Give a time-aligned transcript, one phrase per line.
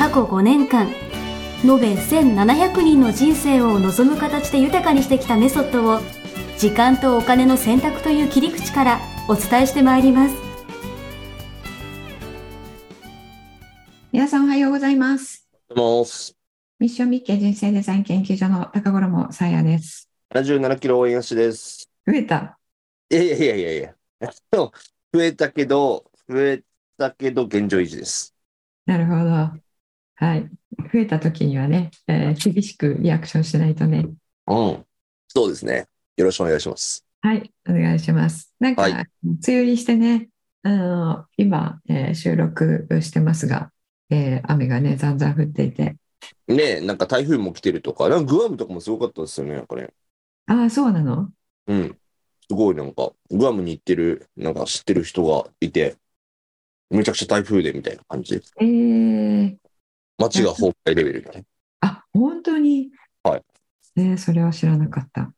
[0.00, 0.88] 過去5年間
[1.62, 6.00] 延べ1700人の人生を望む形で豊かにしてきたメソッドを
[6.56, 10.36] 時間とお金の選択という切り口からお伝えしてまいります
[14.10, 15.46] 皆さんおはようございます。
[15.68, 16.34] どうもー
[16.78, 20.08] ミッションミッケ人生デザイン研究所の高頃もさやです。
[20.34, 21.90] 77キロ応援しです。
[22.06, 22.58] 増えた。
[23.10, 23.94] いやいやいやいやいや。
[24.56, 24.72] 増
[25.22, 26.62] えたけど、増え
[26.96, 28.34] たけど現状維持です。
[28.86, 29.69] なるほど。
[30.20, 30.50] はい。
[30.92, 34.06] 増えた時にはね、えー厳しくリアクションしないとね。
[34.46, 34.86] うん。
[35.28, 35.86] そうですね。
[36.16, 37.06] よろしくお願いします。
[37.22, 37.50] はい。
[37.66, 38.54] お願いします。
[38.60, 39.06] なんか、はい梅
[39.48, 40.28] 雨入りしてね、
[40.62, 43.72] あの今、えー収録してますが、
[44.10, 45.96] えー雨がね、ざんざん降っていて。
[46.46, 49.88] ねえ、なんか台風も来てるとか、なんかグアムとかもすごかったですよね、なんかね。
[50.46, 51.30] ああ、そうなの？
[51.66, 51.98] うん。
[52.46, 55.96] すごいなんか、グアムに行ってる、なんか知ってる人がいて、
[56.90, 59.56] めちゃくちゃ台風でみたいな感じで、えー、
[60.20, 61.46] 街が崩壊レベル。
[61.80, 62.90] あ、本当に？
[63.22, 63.42] はい。
[63.96, 65.22] えーそれは知らなかった。
[65.22, 65.34] なん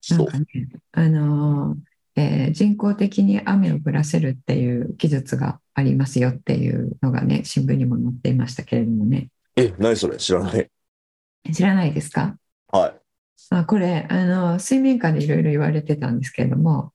[0.00, 0.38] そうか。
[0.38, 0.46] ね、
[0.92, 1.78] あのー
[2.16, 10.16] えー人工的に雨を降らせるっていう技術がありますよっていうのがね、新聞にも載っていましたけれどもね、え、何それ？
[10.16, 10.70] 知らない。
[11.52, 12.36] 知らないですか？
[12.68, 12.94] はい。
[13.50, 16.92] あこれ、あの水面下でいろいろ言われてたんですけれども、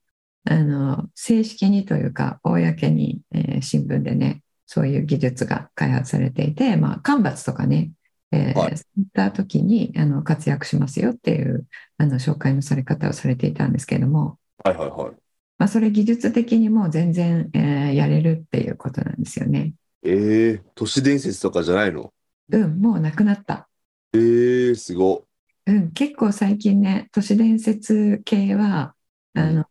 [0.50, 7.92] あの正式にというか、公に、えー新聞でね、そういう技術が開発されていて、まあ、干ばつとかね、
[8.32, 11.66] えーはいそういった時にあの活躍しますよっていう
[11.98, 15.12] あの紹介のされ方をされていたんですけれども、はいはいはい。
[15.58, 19.74] まあ、それ技術的にも全然、えーやれるっていうことなんですよね。
[20.04, 22.12] えー、都市伝説とかじゃないの？
[22.52, 23.70] うん、もうなくなった。
[24.14, 25.26] えー、すご。
[25.66, 28.94] うん、結構最近ね、都市伝説系は
[29.34, 29.66] あの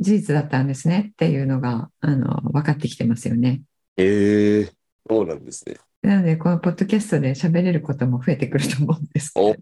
[0.00, 3.62] 事実だったんですねっていうのがあの分かってきてますよね。
[3.96, 4.72] えー、
[5.08, 5.76] そうなんですね。
[6.02, 9.58] なので、このポッドキャストで喋れることも増えてくると思うんですけどお、素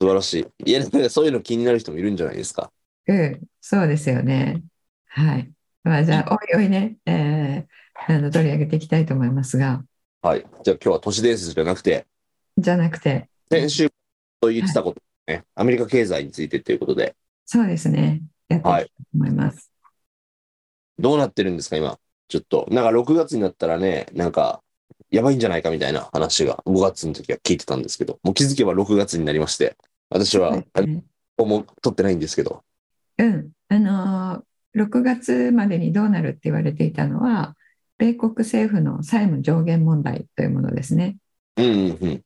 [0.00, 0.70] 晴らしい。
[0.70, 2.72] いや、なんかそういうの気になる人もいるんじゃないですか。
[3.06, 4.62] うん、そうですよね。
[5.08, 5.52] はい。
[5.82, 7.74] まあ、じゃあ、おいおいね、えー
[8.06, 9.84] あの取り上げていきたいと思いますが、
[10.20, 10.40] はい。
[10.62, 12.06] じゃあ今日は都市伝説じゃなくて、
[12.58, 13.90] じゃなくて、先週
[14.40, 17.14] と言ってたことね、アメリカ経済についてということで、
[17.46, 19.70] そうですね、やっていきたいと思います。
[20.98, 21.98] どうなってるんですか、今？
[22.28, 24.62] ちょっと、なんか6月になったらね、なんか、
[25.10, 29.76] やばいんじゃないかみたいな話が5月の時は聞いてたんですけど、もう気づけば6月になりまして、
[30.10, 31.04] 私は、そうですね
[31.36, 32.62] もう取ってないんですけど、
[33.18, 34.42] うん、あのー
[34.76, 37.54] 6月までにどうなるって言われていたのは、
[37.96, 41.16] 米国政府の債務上限問題というものですね。
[41.56, 42.24] うんうんうん。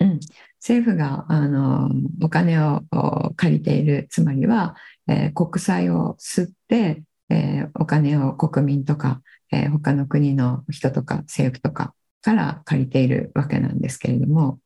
[0.00, 0.20] うん、
[0.60, 1.90] 政府があの
[2.22, 4.76] お金をお借りている、つまりは、
[5.08, 9.20] えー国債を吸って、えーお金を国民とか、
[9.52, 14.58] えー他の国の人とか政府とかから借りているわけなんですけれども、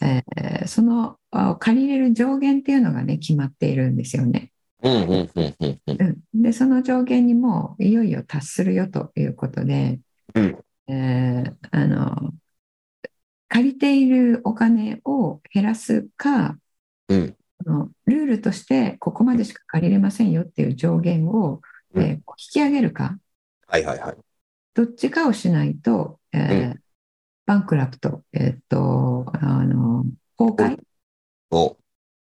[0.00, 4.50] えーそのあ借りれる上限っていうのがね、決まっているんですよね。
[6.34, 10.00] でその上限にもいよいよ達するよということで、
[10.34, 10.58] うん。
[10.88, 12.32] えーあの
[13.48, 16.56] 借りているお金を減らすか、
[17.08, 17.36] うん。
[17.66, 21.60] あのルールとしてここまでしか借りれませんよっていう上限を、
[21.94, 22.02] うん。
[22.02, 22.22] えー引
[22.52, 23.18] き上げるか
[23.70, 24.16] はいはいはい。
[24.74, 26.80] どっちかをしないと、えーう
[27.46, 30.04] バンクラプト、えーっとあの
[30.38, 30.78] 崩壊、
[31.50, 31.76] お。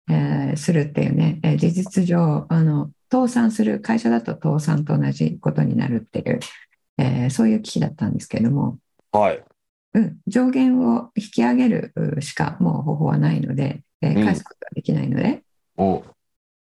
[0.08, 6.40] えーするっていうね、えー事実上あの倒産する会社だと倒産と同じことになるっていう、
[6.98, 8.78] えーそういう危機だったんですけれども、
[9.12, 9.42] はい。
[9.94, 14.24] うん、上限を引き上げるうしかもう方法はないので、えーうん。
[14.24, 15.42] 返すことができないので、
[15.76, 16.02] お。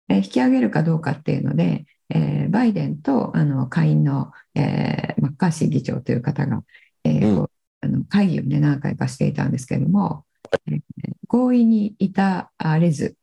[0.10, 6.64] えー引き上げるかどうかっていうので、えーバイデンとあの下院の、えーマッカーシー議長という方が、
[7.04, 7.38] えーうん。
[7.38, 10.26] こうあの会議を、ね、何回かしていたんですけれども、
[10.68, 10.82] えー
[11.28, 13.16] 合意に至れず、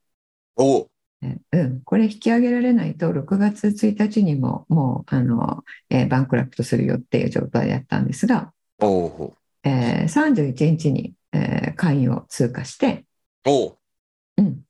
[0.56, 0.88] お。
[1.20, 13.05] えうん、これ引き上げられないと6月1日にももうあの、えーバンクラプトするよっていう状態だったんですが、おえー31日に、えー会員を通過して、
[13.44, 13.76] お
[14.37, 14.62] うん。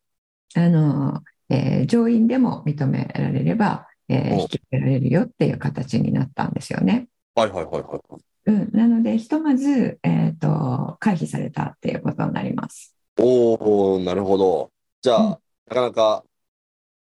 [0.54, 7.08] あのえー上院でも認められれば、えーお引き上げられるよっていう形になったんですよね。
[7.34, 8.20] はいはいはいはい。
[8.46, 12.96] うん、なので、ひとまず、えー、と回避されたっていうことになります。
[13.18, 14.72] おおなるほど。
[15.02, 15.36] じゃあ、うん
[15.68, 16.24] なかなか、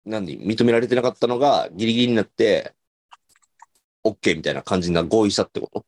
[0.06, 2.74] 何、認められてなかったのが、ギリギリになって、
[4.06, 5.86] OK みたいな感じにな合意したってこ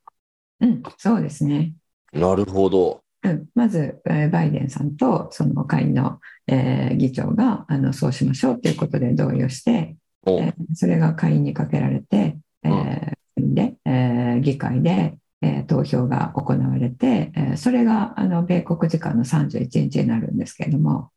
[0.59, 1.74] うん、そうですね。
[2.12, 3.01] となるほど。
[3.24, 21.10] うん、まず、えーバイデンさんとその会の、えー議長があのそうしましょうということで同意をして、おえーそれが会員にかけられて、えーでえー議会で、えー投票が行われて、えーそれがあの米国時間の31日になるんですけれども、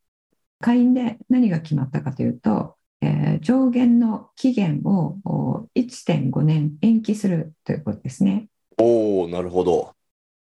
[0.61, 8.49] 会員で何が決まったかというと、えー上限の期限をお1.5年延期するということですね。
[8.79, 9.95] おおなるほど。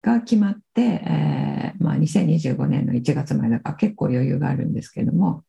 [0.01, 5.43] が決まって、えーまあ、2025年の1月までだから結構余裕があるんですけれども、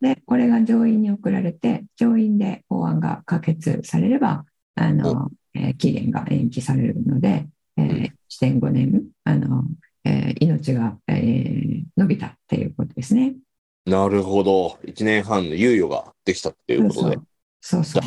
[0.00, 4.44] でこれが上院に送られて、上院で法案が可決されれば、
[4.74, 7.46] あのえー期限が延期されるので、
[7.76, 9.64] えー1.5年あの、
[10.04, 13.34] えー命が、えー伸びたっていうことですね。
[13.84, 14.78] なるほど。
[14.84, 17.18] 1年半の猶予ができたっていうことで。
[17.60, 18.02] そうそう。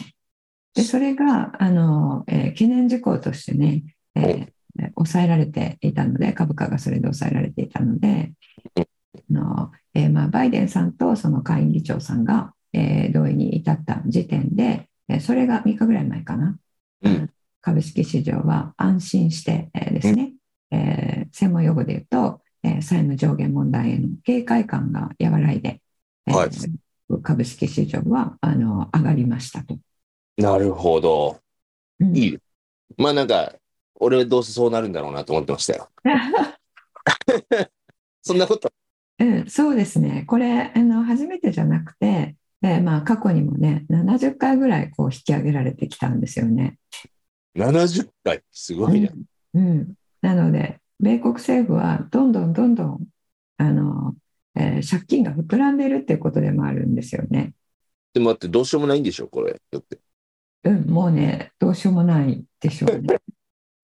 [0.74, 3.83] で、それが、あの、えー懸念事項としてね、
[4.16, 4.55] えー
[4.95, 8.33] 抑えられていたので、株価がそれで抑えられていたので、
[8.77, 16.57] あのえーまあ、バイデンさんとその下院議長さんが、えー同意に至った時点で、えーそれが3日ぐらい前かな、
[17.01, 17.30] うん
[17.62, 20.33] 株式市場は安心して、えーですね、
[20.72, 25.81] えー専門用語で言うと、えー債務上限問題への警戒感が和らいで、
[26.27, 26.50] えーはい
[27.22, 29.77] 株式市場はあの上がりましたと。
[30.38, 31.39] なるほど。
[32.00, 32.38] うんいい。
[32.98, 33.54] まあなんか、
[33.95, 35.89] 俺はどうせそうなるんだろうなと思ってましたよ。
[38.21, 38.71] そんなこと。
[39.19, 46.77] うん、そうですね、これあの初めてじゃなくて、えーまあ、過去にもね、70回ぐらいこう引き上げられてきたんですよね。
[47.56, 48.42] 70回？
[48.51, 49.12] すごいね。
[49.53, 53.07] うんうんなので、米国政府はどんどんどんどん
[53.57, 54.15] あの、
[54.56, 57.53] えー借金が膨らんでいるっていうことでもあるんですよね。
[58.13, 59.62] でもだってどうしようもないんでしょ、これ。
[59.71, 60.00] だって。
[60.63, 63.19] うん、もうね、どうしようもないでしょうね。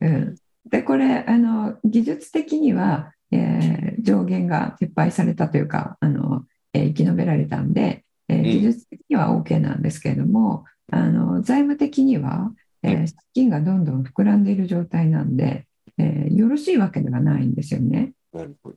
[0.01, 0.35] うん、
[0.69, 6.43] で、これあの、技術的には、えー上限が撤廃されたというか、あの
[6.73, 12.51] えー生き延びられたんで、えーん技術的には OK なんですけれども、あの財務的には、
[12.83, 15.67] えーうん借金がどんどん膨らんでいる状態なんで、
[15.97, 18.13] えーよろしいわけではないんですよね。
[18.33, 18.75] なるほど。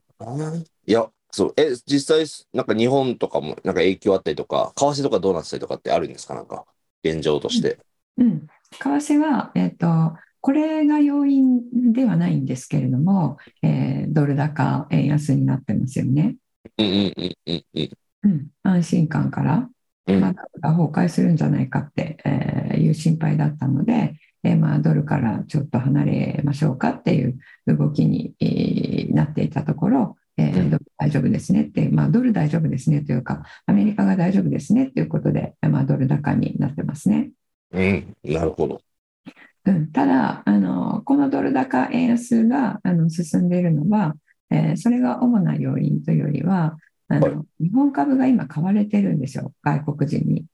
[0.86, 1.54] いや、そう。
[1.56, 6.34] え、実際、なんか日本とかもなんか影響あったりとか、為替とかどうなってたりとかってあるんですか？
[6.34, 6.64] なんか、
[7.02, 7.78] 現状として。
[8.18, 9.86] うん、為替は、えっと、
[10.44, 11.62] これが要因
[11.94, 16.36] ではないんですけれども、えードル高、円安になってますよね。
[18.22, 19.70] うん安心感から、
[20.06, 37.30] うんまあ、ドルが崩壊するんじゃないかって、えーいう心配だったので、えーまあ、ドルからちょっと離れましょうかっていう動きに、えーなっていたところ、えーうんドル大丈夫ですねって、まあ、ドル大丈夫ですねというか、アメリカが大丈夫ですねということで、まあ、ドル高になってますね。
[37.72, 38.82] うん、なるほど。
[39.66, 44.14] うん、ただあの、このドル高円安があの進んでいるのは、
[44.50, 46.76] えーそれが主な要因というよりは、
[47.08, 50.44] あのはい日本株が今買われてるんですよ、外国人に。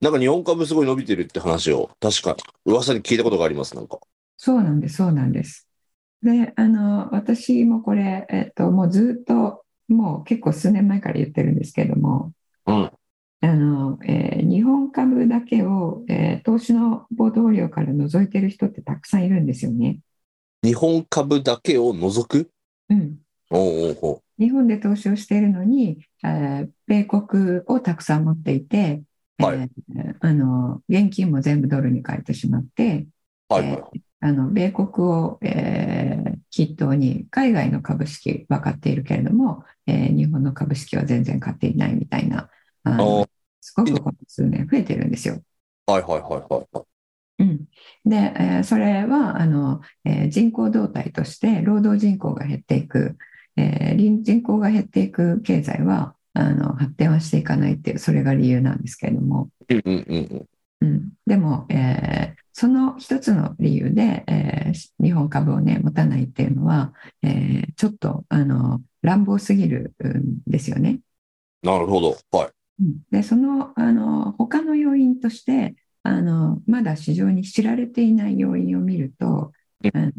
[0.00, 3.98] なんか日本株すごい伸びてるって話を、確か噂に聞いたことがあります、なんか。
[4.36, 5.68] そうなんです、そうなんです。
[6.22, 12.32] で、あの私もこれ、えっと、もうずっと、もう結構数年前から言ってるんですけども、
[12.66, 12.92] うん。
[13.42, 20.00] あのえー日本株だけを、えー投資のポートフォリオから除いてる人ってたくさんいるんですよね。
[20.62, 22.50] 日本株だけを除く？
[22.88, 23.16] うん、
[23.50, 29.02] おうおう日本で投資をしているのに、えー米国をたくさん持っていて、
[29.38, 29.70] えーはい
[30.20, 33.06] あの現金も全部ドルに変えてしまって、
[33.48, 34.02] はいはいはい。
[34.22, 42.50] あの米国を、えー筆頭に海外の株式は買っているけれども、えー日本の株式は全然買っていないみたいな、
[42.84, 43.28] あのあ
[43.60, 45.42] すごくこの数年増えてるんですよ。
[45.86, 46.86] はいはいはいはいはい。
[47.38, 47.64] うん、
[48.04, 53.16] で、えーそれはあの、えー人口動態として労働人口が減っていく、
[53.56, 60.46] えー人人口が減っていく経済はあの発展はしていかないっていうそれが理由なんですけれども、うんうんうんうん。
[60.80, 71.00] うん、でも、えーその一つの理由で、えー日本株をね持たないっていうのは、えーちょっとあの乱暴すぎるんですよね。
[71.62, 72.16] なるほど。
[72.32, 72.52] はい。
[72.80, 79.52] うんでそのあの他の要因としてあのまだ市場に知られていない要因を見ると、
[79.84, 80.12] うんあの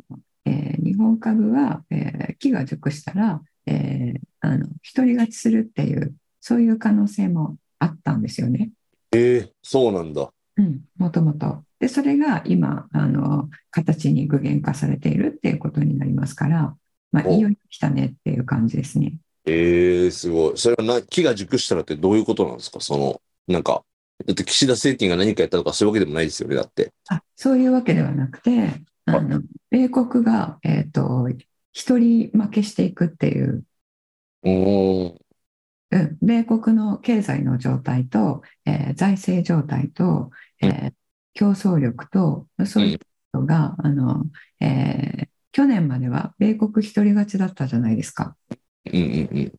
[0.46, 4.66] えー日本株は、えー木が熟したら、えーあの
[4.96, 8.72] 独り勝ちするっていうそういう可能性もあったんですよね。
[9.12, 10.32] ええそうなんだ。
[10.58, 11.64] うん、もともと。
[11.80, 16.76] でそれが今あの形に具現化されているっていうことになりますから、
[17.12, 19.18] まあ、おいよいよ来たねっていう感じですね。
[19.46, 20.58] ええすごい。
[20.58, 22.80] それはな、木が熟したらってどういうことなんですか？
[22.80, 23.84] その、なんか、
[24.26, 26.94] だって岸田政権が何かやったとかそういうわけでもないですよね、だって。
[27.10, 28.70] あそういうわけではなくて
[29.06, 29.20] あ。
[29.20, 31.28] の米国が、えー、と
[31.74, 33.64] 一人負けしていくっていう。
[34.44, 35.16] おー。
[35.94, 40.30] うん、米国の経済の状態と、えー財政状態と、
[40.62, 40.94] えー
[41.34, 44.26] 競争力と、そういったことが、あの、
[44.60, 48.38] えー去年までは米国一人勝ちだったじゃないですか。
[48.86, 49.54] うんうんうん。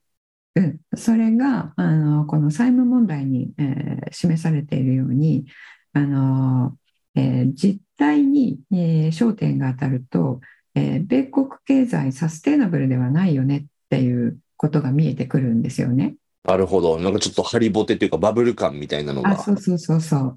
[0.55, 5.47] うん、それが、あの、この債務問題に、えー示されているように、
[5.95, 6.76] あの、
[7.14, 10.41] えー実態に、えー焦点が当たると、
[10.75, 16.17] えー米国経済サステイナブルではないよねっていうことが見えてくるんですよね。
[16.45, 16.99] なるほど。
[17.00, 19.37] なんかちょっとハリボテというかバブル感みたいなのあ、が。
[19.37, 20.37] そうそうそうそう。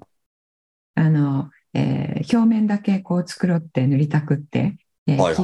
[0.94, 5.36] あの、えー表面だけこう繕って塗りたくって、えーはい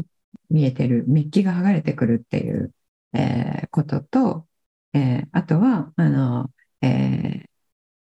[0.51, 2.73] 見えてる、メッキが剥がれてくるっていう、
[3.15, 4.47] えーことと、
[4.95, 6.51] えーあとは、あの、
[6.83, 7.47] えー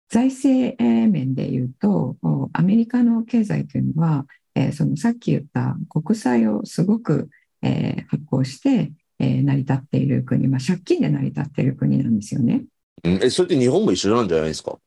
[0.10, 4.25] 財政えー面で言うと、おアメリカの経済というのは、
[4.56, 7.30] えーそのさっき言った国債をすごく、
[7.62, 12.65] えー発行して、えー成り立っている国、まあ、借金で成り立っている国なんですよね。
[13.03, 13.13] うん。
[13.24, 14.77] え、それって日本も一緒なんじゃないですか？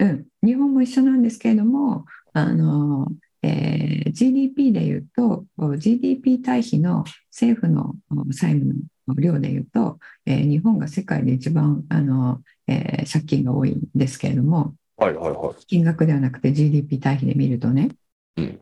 [0.00, 3.08] うん、日本も一緒なんですけれども、あの
[3.42, 5.44] えー GDP でいうと、
[5.78, 15.64] GDP 対比の政府のお債務の量でいうと、えー日本が世界で一番あの、えー借金が多いんですけれども、はいはいはい。
[15.66, 17.90] 金額ではなくて GDP 対比で見るとね。
[18.36, 18.60] うん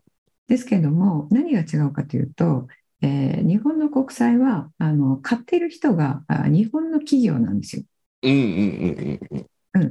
[0.48, 2.66] ですけれども、何が違うかというと、
[3.00, 7.82] えー日本の国債はあの買っている人があ日本の企業なんですよ。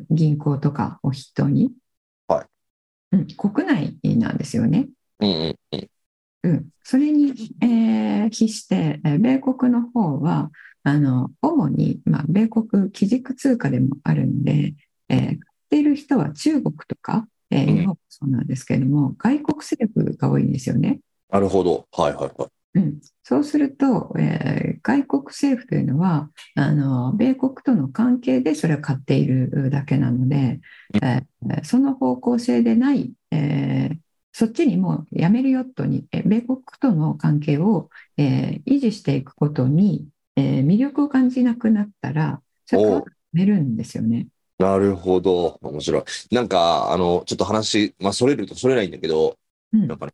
[0.10, 1.72] 銀行とかを筆頭に、
[2.28, 4.88] はいうん、国内なんですよね。
[5.20, 5.90] うんうんうん。
[6.44, 10.52] うん、それに、えー比して、えー米国の方は
[10.84, 14.74] あの主に、まあ、米国基軸通貨でもあるんで、
[15.10, 15.38] えー買っ
[15.70, 21.00] ている人は中国とか、えーうん日本もそうなんですけれども、外国政府が多いんですよね。
[21.30, 21.88] なるほど。
[21.94, 22.50] はいはいはい。
[22.74, 30.60] うん、そうすると、えー外国政府というのはあの米国との関係でそれを買っているだけなので、
[30.96, 33.98] えーその方向性でない、えー
[34.34, 44.28] そっちにもうやめるよとに、えー米国との関係を、えー維持していくことに、えー魅力を感じなくなったら、それやめるんですよね。
[44.58, 45.58] なるほど。
[45.62, 46.04] 面白い。
[46.36, 49.38] なんか、あの、ちょっと話、まあ、それるとそれないんだけど、
[49.74, 50.14] うんなんかね、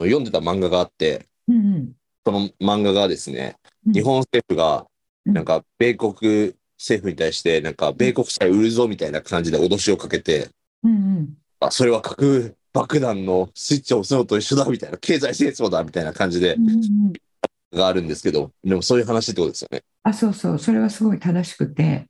[0.00, 1.92] 読んでた漫画があって、うんうん
[2.24, 3.56] その漫画がですね、
[3.86, 4.86] うん日本政府が、
[5.26, 10.50] うんなんか、米国政府に対して、なんか、米国債売るぞみたいな感じで脅しをかけて、
[10.82, 16.72] うんうんあ、それは核爆弾のスイッチを押すのと一緒だみたいな、経済戦争だみたいな感じで、うんう
[17.10, 17.12] ん
[17.72, 19.82] があるんですけど、でもそういう話ってことですよね。
[20.02, 22.08] あ、そうそう、それはすごい正しくて、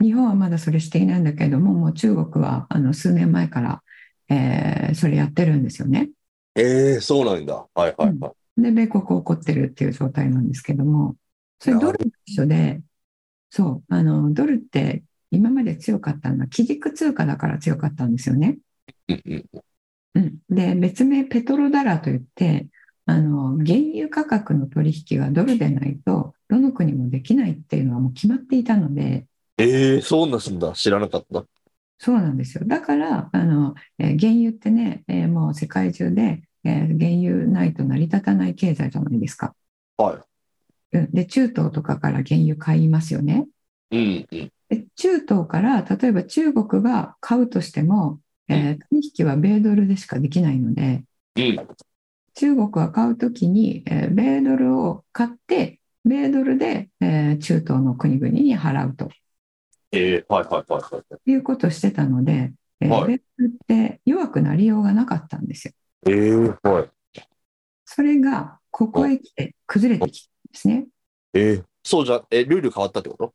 [0.00, 3.82] 日本はまだそれしていないんだけれども、もう中国はあの数年前から、
[4.28, 6.10] えーそれやってるんですよね。
[6.56, 7.68] ええそうなんだ。
[7.74, 8.32] はいはいはい。
[8.56, 11.16] で、米国怒ってるっていう状態なんですけども、
[11.60, 12.82] それドルと一緒で、
[13.50, 18.58] そう、あの、ドルって今まで強かったのは基軸通貨だから強かったんですよね。
[20.14, 22.68] うんで、別名ペトロダラといって、
[23.06, 29.26] あの、原油価格の取引がドルでないと、どの国もできないっていうのはもう決まっていたので、
[29.58, 30.72] ええそうなんだ。
[30.72, 31.44] 知らなかった。
[31.98, 32.64] そうなんですよ。
[32.66, 39.54] だから、あの、えー原油ってね、えーもう世界中で、えー原油ないと成り立たない経済じゃないですか。
[39.98, 40.24] は
[40.92, 43.46] うんで、中東とかから原油買いますよね。
[43.90, 43.96] い。
[43.96, 44.52] うんうん。
[44.68, 48.20] で中東から、例えば中国が買うとしても、
[48.54, 51.04] えー取引は米ドルでしかできないので、
[51.36, 51.56] うん。
[52.34, 59.08] 中国は買うときに、えー米ドルを買って、米ドルで、えー中東の国々に払うと
[59.92, 61.30] ええはいはいはいはい。
[61.30, 65.74] いうことをしてたので、えーはい米ドルって弱くなりようがなかったんですよ。
[66.06, 66.90] ええはい。
[67.84, 70.86] それがここへ来て崩れてきたんですね。
[71.34, 73.34] ええそうじゃ、え、ルール変わったってこと？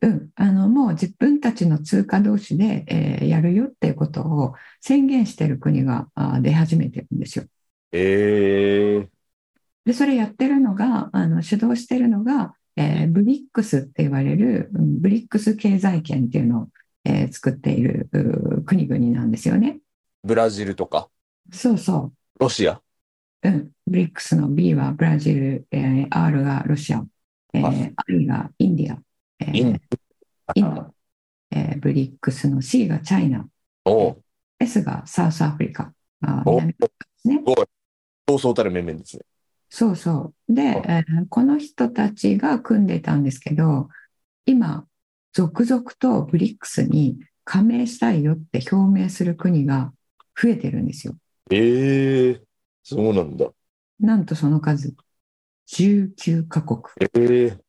[0.00, 6.08] うん、あのもう自分たちの通貨同士で、えーやるよっていうことを宣言している国が
[6.40, 7.46] 出始めてるんですよ。
[7.92, 9.08] ええ
[9.84, 16.68] で、それやってるのが、あの主導しているのが、えーブリックスって言われる、うんブリックス経済圏っていうのを、
[17.04, 19.78] えー作っているうー国々なんですよね。
[20.22, 21.08] ブラジルとか、
[21.52, 22.80] そうそロシア？
[23.42, 23.48] う。
[23.48, 27.04] うん、ブリックスの B はブラジル、えー R がロシア、
[27.52, 27.72] えーは
[28.08, 28.98] I がインディア、
[29.40, 29.80] えーイン
[30.54, 30.94] インド、
[31.50, 33.46] えーブリックスの C がチャイナ、
[33.84, 34.22] おう
[34.58, 37.42] S がサウスアフリカ、あお南アフリカですね。
[38.26, 39.22] そうそうたる面々ですね。
[39.68, 40.54] そうそう。
[40.54, 43.88] で、えーこの人たちが組んでたんですけど、
[44.46, 44.86] 今、
[45.32, 49.92] 続々とブリックスに加盟したいよって表明する国が
[50.40, 51.16] 増えてるんですよ。
[51.50, 52.42] ええ
[52.82, 53.52] そうなんだ。
[54.00, 54.94] なんとその数、
[55.66, 56.80] 19カ国。
[57.14, 57.63] ええ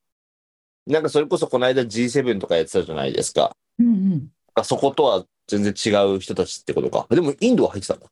[0.88, 3.56] なんかそれこそこの間 G7 とかやってたじゃないですか。
[3.80, 4.28] うんうん。
[4.54, 7.08] あそことは全然違う人たちってことか。
[7.10, 8.08] でもインドは入ってたんだ。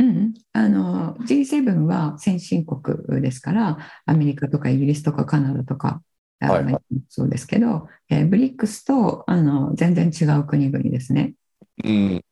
[0.00, 6.02] うんうん、あの G7 は先進国ですから、アメリカとかイギリスとかカナダとか、
[6.40, 6.76] あはいはい
[7.08, 11.34] そうですけど、えーブリックスとあの全然違う国々ですね。
[11.84, 12.24] うん。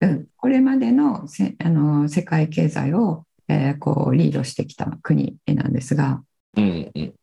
[0.00, 6.22] うん、これまでのせあの世界経済を、えーこうリードしてきた国なんですが、
[6.56, 6.90] うん。
[6.94, 7.14] うん。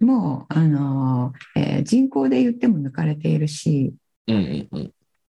[0.00, 3.94] もうあの、えー人口で言っても抜かれているし、
[4.26, 4.36] うん。
[4.36, 4.68] うん。
[4.72, 4.94] うん。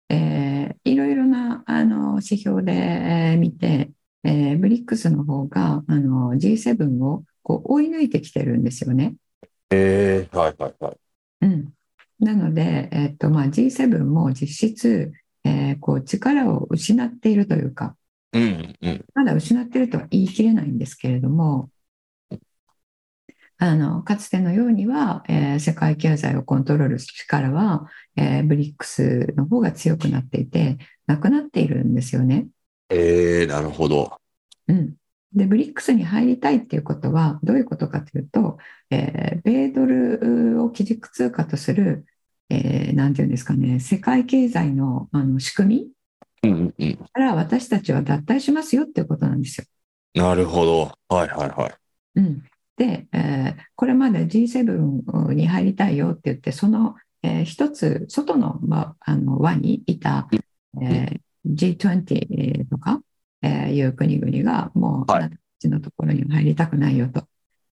[0.09, 3.92] えーいろいろなあの指標でえー見て、
[4.25, 9.14] えー、ブリックスの方があの G7 をこう追い抜いてきてるんですよね。
[9.71, 10.99] ええはいはいはい。
[11.40, 11.73] うん、
[12.21, 15.12] なので、えっとまあ、G7 も実質、
[15.45, 17.97] えーこう力を失っているというか、
[18.33, 18.76] うん。
[18.83, 19.04] うん。
[19.14, 21.71] まだ失っているとは言い切れないんですけれども、
[23.62, 32.49] あのかつてのようには、えー世界経済をコントロールする力は、えーブリックスの方が強くなっていて、なくなっているんですよね。
[32.90, 34.19] ええなるほど。
[34.66, 34.95] うん、
[35.33, 38.59] で、ブリックスに入りたいっていうことは、どういうことかというと、
[38.90, 42.04] えー米ドルを基軸通貨とする、
[42.50, 45.92] えーなんていうんですかね、世界経済のあの仕組
[46.42, 46.75] みうん。
[46.76, 46.97] うん。
[46.97, 49.66] から私たちは脱退しますよっていうことなんですよ。
[50.14, 50.92] なるほど。
[51.09, 51.75] はいはいはい。
[52.16, 52.42] うん、
[52.83, 60.29] で、えーこれまで G7 に入りたいよって言って、その、えー一つ外の,、まあ、あの輪にいた、
[60.81, 63.01] えー G20 とか、
[63.43, 67.25] えーいう国々がもう、はいあなたたちのところには入りたくないよと。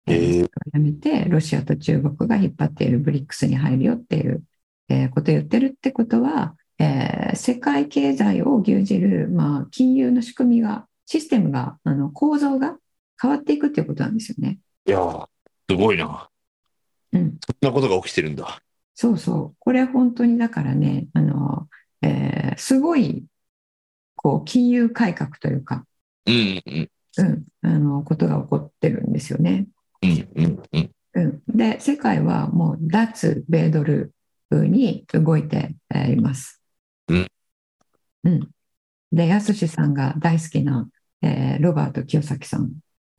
[0.07, 4.43] えーやめて、ロシアと中国が引っ張っているブリックスに入るよっていう、
[4.89, 12.77] えーことを言ってるってことは、えー世界経済を牛耳る、まあ、金融の仕組みが、システムが、あの構造が
[13.21, 14.59] 変わっていくっていうことなんですよね。
[14.87, 15.27] いやー
[15.69, 16.29] すごいな。
[17.11, 18.61] うん、そんなことが起きてるんだ。
[18.95, 19.55] そうそう。
[19.59, 21.67] これ本当にだからね、あの、
[22.01, 23.25] えーすごい、
[24.15, 25.85] こう、金融改革というか、
[26.25, 26.63] うん。
[26.65, 26.89] うん。
[27.17, 29.67] うん、あの、ことが起こってるんですよね。
[30.01, 30.29] うん。
[30.35, 30.63] うん。
[30.73, 30.91] うん。
[31.13, 34.13] うん、で、世界はもう脱米ドル
[34.51, 36.61] に動いてえーいます。
[37.09, 37.27] うん。
[38.23, 38.49] うん。
[39.11, 40.87] で、やすしさんが大好きな、
[41.21, 42.71] えーロバート清崎さん。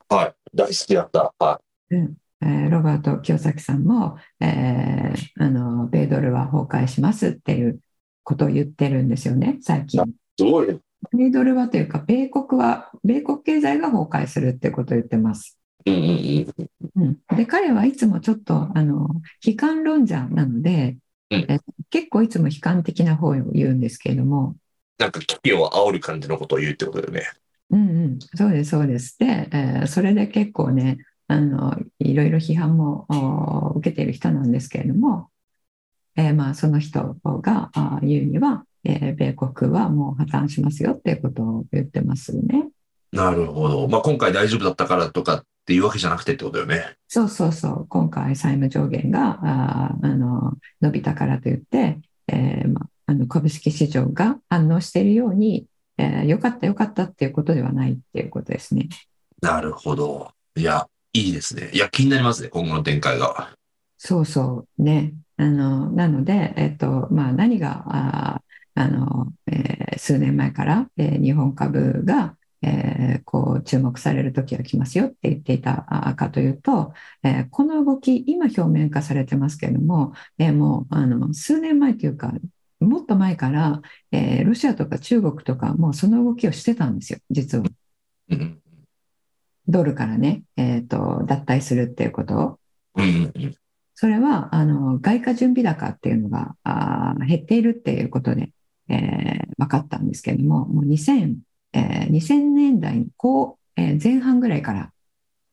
[0.09, 0.35] はい。
[0.55, 1.33] 大好きだった。
[1.39, 7.81] はうんえーロバート清崎さんも、えーあの、米ドルは崩壊しますっていう
[8.23, 10.03] ことを言ってるんですよね、最近。
[10.03, 10.05] い。
[10.39, 10.79] すごいね。
[11.13, 15.59] 米ドルはというか、米国は、米国経済が崩壊するってことを言ってます。
[15.87, 17.19] うん。
[17.37, 19.09] で彼はいつもちょっとあの
[19.45, 20.97] 悲観論者なので、
[21.31, 24.57] うんえ結構いつも悲観的な方を言うんですけれども、
[24.99, 27.23] なんか危機を煽る感じのことを言うってことだよね。
[27.71, 35.29] うんうん、そうですそうですで、えーそれで結構ねあのいろいろ批判もお受けている人なんですけれども、
[36.17, 42.69] えーまあ、その人があ言うには、えー米国はもう破綻しますよっていうことを言ってますね。
[43.13, 43.89] なるほど。
[43.89, 46.97] まあ、今回大丈夫だったからとかっていうわけじゃなくてってことだよね。
[47.09, 55.67] そうそうそう、今回、債務上限があーあの伸びたからといって、えーまあ、あの株式市場が反応しているように、
[55.99, 58.89] えーよかった、よかったっていうことではないっていうことですね。
[59.43, 60.31] なるほど。
[60.57, 61.71] いや、いいですね。
[61.73, 62.49] いや、気になりますね。
[62.49, 63.53] 今後の展開が。
[63.99, 65.15] そうそう、ね。
[65.37, 67.85] あのなので、えっとまあ、何が
[68.75, 76.93] あの、えー数年前から、えー日本株が、えーこう注目される時が来ますよって言っていたあかというと、
[77.25, 82.33] えーこの動き、今表面化されてますけれども、えーもうあの数年前というか、
[82.81, 87.65] もっと前から、えーロシアとか中国とか、もうその動きをしてたんですよ、実は。
[88.31, 88.61] うん。
[89.67, 92.59] ドルからね、えーと、脱退するっていうことを。
[93.95, 98.51] それはあの外貨準備高っていうのがあー減っているっていうことで、
[98.89, 101.35] えー分かったんですけれども、もう2000、
[101.73, 104.93] えー2000年代後、えー前半ぐらいから、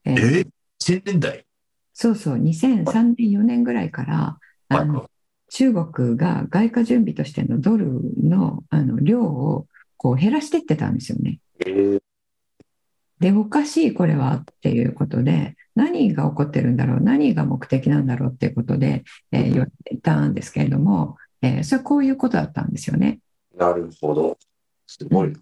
[0.06, 0.48] えーえ
[0.80, 1.46] ?1000 年代
[1.94, 4.38] そうそう、2003年、4年ぐらいから、
[4.70, 5.10] あの
[5.50, 11.40] 中国が外貨準備としてのドルのあの量をこう減らしていってたんですよね。
[11.66, 12.02] えー
[13.20, 23.20] で、おかしい、これはっていうことで、何が起こってるんだろう、何が目的なんだろうっていうことで、えー言われていたんですけれども、えーそれはこういうことだったんですよね。
[23.58, 24.38] なるほど。
[24.86, 25.34] すごい。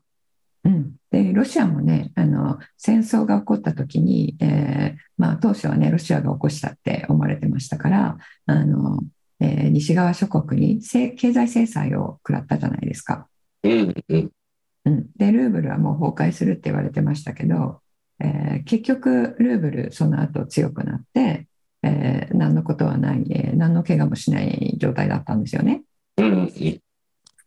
[0.66, 9.00] うん、でロシアもねあの戦争が起こった時に、えーまあ、当初はねロシアが起こしたって思われてましたからあの、
[9.44, 13.28] えー西側諸国にせ経済制裁を食らったじゃないですか。
[13.64, 13.94] うん。
[14.10, 14.32] うん。
[14.86, 17.82] うん、でルーブルはもう崩壊するって言われてましたけど、
[18.20, 21.48] えー結局ルーブルその後強くなって、
[21.84, 25.84] えー何のことはない、えー何の怪我もしない状態だったんですよね。
[26.18, 26.26] うん。
[26.26, 26.82] うん。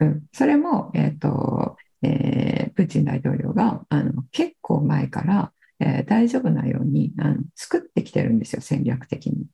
[0.00, 9.46] うん、それも、えーとえープーチン大統領があの結構前から、えー大丈夫なようにあの作ってきてるんですよ、戦略的に。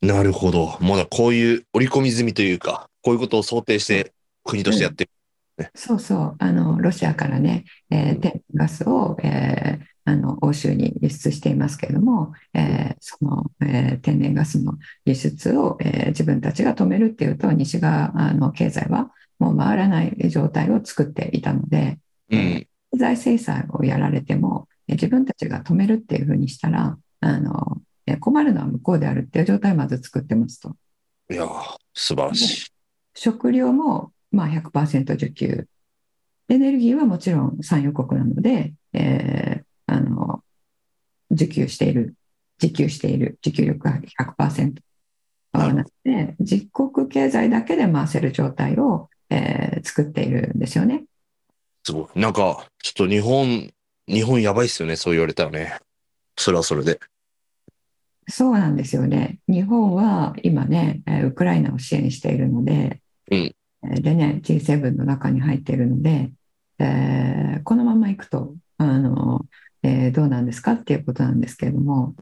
[0.00, 0.78] なるほど。
[0.80, 4.12] まだこういう織り込み済みというか、こういうことを想定して
[4.44, 5.10] 国としてやってる。
[5.74, 21.98] そうそう、あのロシアからね、えー天然ガスを、えーあの欧州に輸出していますけれども、えーその、えー天然ガスの輸出を、えー自分たちが止めるっていうと、西側あの経済はもう回らない状態を作っていたので、
[22.30, 22.66] うん。
[22.92, 30.74] 経済制裁をやられても、え自分たちが止めるっていうふうにしたら、あのえ困るのは向こうであるっていう状態をまず作ってますと。
[31.30, 32.66] いやー、素晴らしい。
[33.14, 35.68] 食料もまあ100%受給。
[36.48, 40.42] エネルギーはもちろん産油国なので、えーあの
[41.30, 42.14] 受給している、
[42.62, 44.80] 自給している、自給力が100%
[45.52, 51.04] なので、実国経済だけで回せる状態を、えー作っているんですよね。
[51.84, 52.20] すごい。
[52.20, 53.70] なんか、ちょっと日本、
[54.06, 54.96] 日本やばいっすよね。
[54.96, 55.78] そう言われたらね。
[56.36, 57.00] それはそれで。
[58.28, 59.38] そうなんですよね。
[59.48, 66.30] 日本は今ね、えーウクライナを支援しているので、うんえーでね、G7 の中に入っているので、
[66.78, 69.46] えーこのままいくと、あの、
[69.82, 72.14] えーどうなんですかっていうことなんですけれども、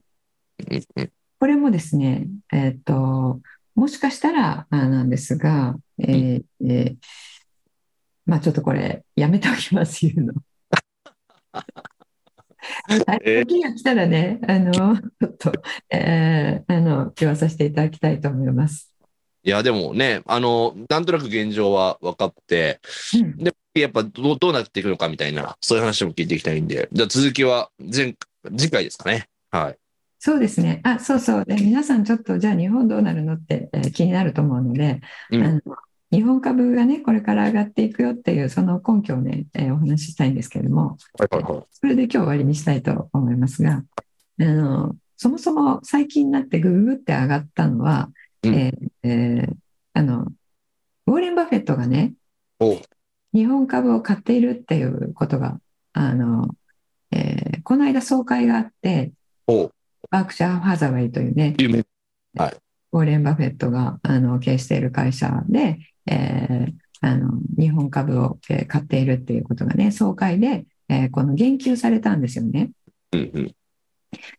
[1.38, 3.40] これもですね、えーっと、
[3.75, 6.97] もしかしたらあなんですが、えーえー
[8.27, 10.35] まあちょっとこれ、やめておきます、言うの。
[12.88, 15.52] はいえー時が来たらね、あの、ちょっと、
[15.90, 18.92] えーあの、言わさせていただきたいと思います。
[19.42, 22.81] いや、でもね、あの、なんとなく現状は分かって、
[23.14, 28.14] うんで、やっぱどうどうなっていくのかみたいな、そういう話も聞いていきたいんで、じゃあ続きは前、
[28.57, 29.29] 次回ですかね。
[29.50, 29.79] はい。
[30.18, 30.81] そうですね。
[30.83, 31.44] あ、そうそう。
[31.44, 35.00] で、皆さんちょっと、じゃあ日本どうなるのって、えー気になると思うので、
[35.31, 35.61] うんあの
[36.12, 41.64] 日本株がね、これから上がっていくよっていう、その根拠をね、えーお話ししたいんですけれども、はいはいはい。
[41.73, 43.83] それで今日終わりにしたいと思いますが、
[44.40, 48.11] あの、そもそも最近になってグググって上がったのは、
[48.42, 49.55] うんえーえー
[49.95, 50.27] あの、
[51.07, 52.12] ウォーレン・バフェットがね、
[53.33, 55.59] 日本株を買っているっていうことが、
[55.92, 56.49] あの、
[57.11, 59.11] えーこの間総会があって、
[60.11, 61.81] バークシャー・ハザウェイというね、有名。
[62.92, 72.71] ウォーレン・バフェットがあの経営している会社で、えーあの日本株を、えー買っているっていうことがね、総会で、えーこの言及されたんですよね。
[73.12, 73.55] うんうん。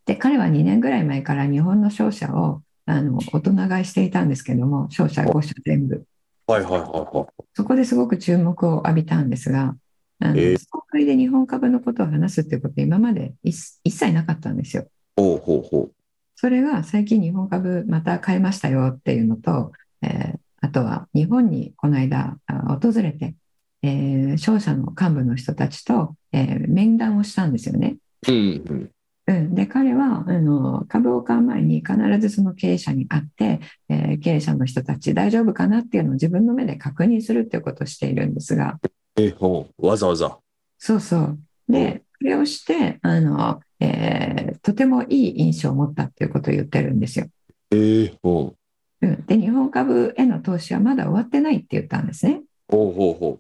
[0.06, 6.04] で、彼は2年ぐらい前から日本の商社をあの大人買いしていたんですけども、商社5社全部。
[6.48, 6.82] はいはいはい
[7.16, 7.44] はい。
[7.54, 9.76] そこですごく注目を浴びたんですが、
[10.20, 14.88] あのえー総会で日本株のことを話すっていうこと、今まで一一切なかったんですよ。
[15.16, 15.92] ほうほうほ
[16.36, 23.36] それが最近日本株また買いましたよっていうのと、えーあとは日本にこの間あ訪れて、
[23.84, 27.96] えー商社の幹部の人たちと、えー面談をしたんですよね。
[28.28, 28.32] う。
[28.32, 28.92] うんうん。
[29.30, 38.78] うん、で彼はあの株を買う前に必ずその経営者に会って、えー経営者の人たち大丈夫かなっていうのを自分の目で確認するっていうことをしているんですが
[39.18, 39.88] え、ほう。
[39.88, 40.38] わざわざ。
[40.80, 47.28] そうそうでそれをしてあの、えーとてもいい印象を持ったっていうことを言ってるんですよ。
[47.72, 48.58] えー、ほう
[49.06, 52.42] ん、で日本株への投資はまだ終わってないって言ったんですね。
[52.70, 52.76] う。
[52.76, 53.40] ほうほうほ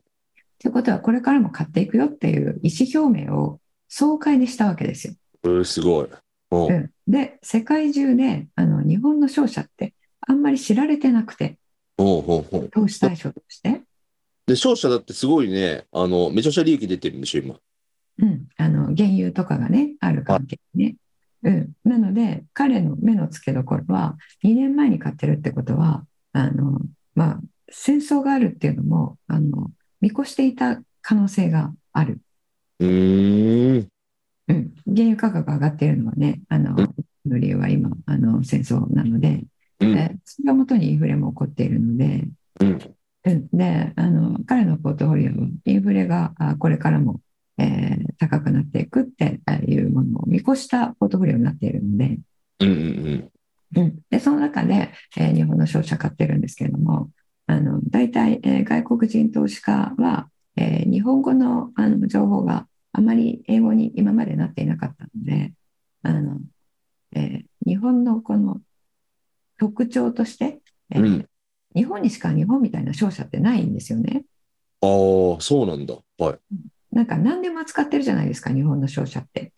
[0.59, 5.13] ということはこれからも買っていくよっていう意思表明を総会でしたわけですよ。
[5.43, 5.49] う。
[5.49, 6.07] えー、すごい。
[6.49, 6.73] ほう。
[6.73, 11.57] うん、で世界中であの日本の商社ってあんまり知られてなくて
[11.97, 12.69] ほうほうほう。
[12.69, 13.81] 投資対象として、
[14.45, 17.55] で、商社だってすごいね、あの、めちゃくちゃ利益出てるんでしょ、今。
[18.19, 20.95] うん、あの原油とかがねある関係でね。
[21.43, 26.79] うん、なので彼の目の付けどころは2年前に買ってるってことはあの、
[27.15, 29.71] まあ、戦争があるっていうのもあの
[30.01, 32.19] 見越していた可能性がある。
[32.79, 33.87] うーん。
[34.49, 36.95] うん、原油価格が上がっているのはね、あの、うん
[37.27, 39.43] の理由は今、あの、戦争なので、
[39.79, 39.97] うん。
[39.97, 42.23] えそれをもとにインフレも起こっているので、
[42.61, 42.79] うん。
[43.25, 47.19] うんで、あの、彼のポートフォリオはインフレがあこれからも、
[47.57, 52.19] えー高くなっていくっていうものを見越したポートフォリオになっているので、
[52.59, 53.31] うんうん
[53.75, 57.11] うん、で、その中で、えー日本の商社買ってるんですけれども、
[57.45, 65.53] あの、大体、えー外国人投資家は、えー日本語のあの情報があまり英語に今までなっていなかったので、
[66.01, 66.39] あの
[67.13, 68.61] えー日本のこの
[69.59, 70.59] 特徴として、
[70.91, 71.25] えーうん。
[71.75, 74.23] 日本にしか日本みたいな商社ってないんですよね。
[74.81, 74.87] あ
[75.37, 75.95] あ、そうなんだ。
[76.17, 76.39] はい。
[76.97, 79.53] なんか何でも扱ってるじゃないですか、日本の商社って。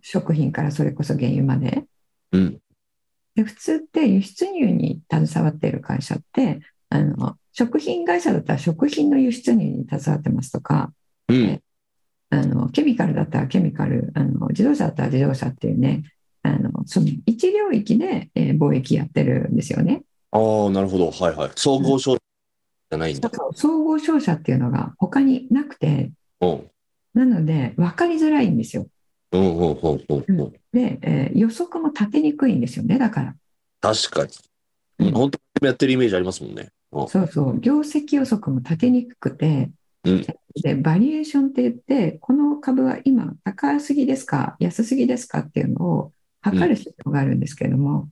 [0.00, 1.84] 食品からそれこそ原油まで。
[2.32, 2.58] ううん。
[3.34, 10.92] で普通って輸出入に携わっている会社ってあの食品会社だったら食品の輸出入に携わってますとか
[11.28, 11.62] うん。
[12.30, 16.04] あのケミカルだったらケミカルあの自動車だったら自動車っていうね
[16.42, 20.04] あのその一領域で、えー貿易やってるんですよね。
[20.32, 21.10] ああ、なるほど。
[21.10, 21.50] はいはい。
[21.54, 23.30] 総合商じゃないんだ。
[23.54, 26.12] 総合商社っていうのが他になくてうん。
[27.14, 28.86] なので分かりづらいんですよ。
[30.72, 33.34] で、えー予測も立てにくいんですよねだから。
[33.80, 35.06] 確かに。
[35.06, 36.70] うん、本当にやってるイメージありますもんね。
[36.92, 39.70] うんそうそう業績予測も立てにくくて、
[40.04, 40.26] うん
[40.62, 48.08] でバリエーションって言ってこの株は今高すぎですか安すぎですかっていうのを測る必要があるんですけれども。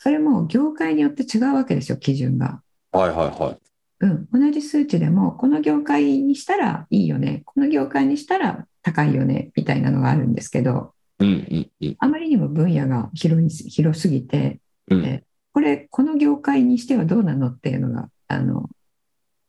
[0.00, 2.62] それも業界によって違うわけですよ基準が。
[2.92, 3.67] はいはいはい。
[4.00, 11.96] うん、同じ数値でもこの業界にしたらいいよねこの業界にしたら高いよねみたいなのがあるんですけどうんうんうん。
[11.98, 18.70] あまりにも分野が広い広すぎてうんえこれこの業界にしてはどうなのっていうのがあの、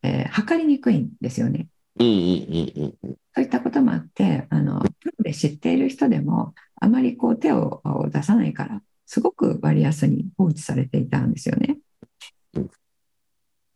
[0.01, 1.67] えー測りにくいんですよね。
[1.99, 3.15] うんうんうんうん。
[3.35, 7.81] そういったこともあってあのプロで知っている人でもあまりこう手を
[8.11, 11.79] 出さないからすごく割安に放置されていたんですよねうん。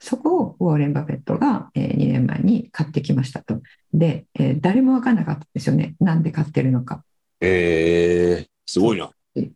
[0.03, 3.61] そこをウォーレン・バフェットが、え2年前に買ってきましたと。
[3.93, 5.95] で、えー誰も分からなかったんですよね。
[6.01, 7.05] なんで買ってるのか。
[7.39, 9.11] ええすごいな。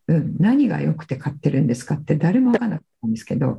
[0.08, 3.56] うん、何が良くて買ってるんですかって誰も分からなかったんですけど、はい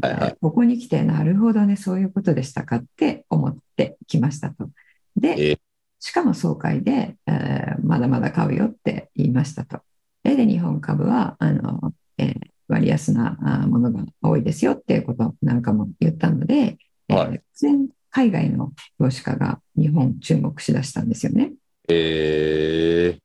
[0.00, 4.70] はいえーここに来てなるほどねそういうことでしたかって思ってきましたと。
[5.16, 5.58] で、えー
[6.00, 9.82] しかも総会で、えーまだまだ買うよって言いましたと。
[10.24, 16.78] でで日本株はあの、えー割安なあものが多いですよっていうことなんかも言ったので、
[17.08, 17.42] えーはい。
[17.54, 21.52] 全海外の投資家が日本注目しだしたんですよね。
[21.88, 23.18] え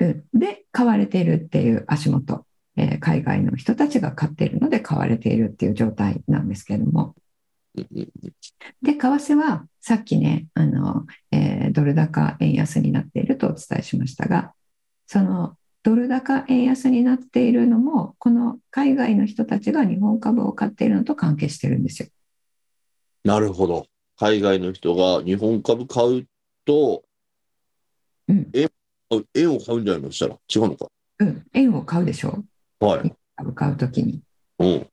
[0.00, 0.38] えうん。
[0.38, 7.14] で買われているっていう足元、えー海外の人たちが買っているので買われているっていう状態なんですけれども。
[8.82, 14.52] で為替はさっきねあの、えードル高円安になっているとお伝えしましたが
[15.06, 22.08] そのドル高円安になっているのもこの海外の人たちが日本株を買っているのと関係してるんですよ。
[23.24, 23.86] なるほど。
[24.16, 26.26] 海外の人が日本株買う
[26.64, 27.02] と、
[28.28, 28.70] うん円
[29.34, 30.34] 円を買うんじゃないのそしたら？
[30.34, 30.86] 違うのか？
[31.18, 32.42] うん、円を買うでしょ？
[32.80, 33.12] はい。
[33.36, 34.22] 株買うときに。
[34.58, 34.86] うん。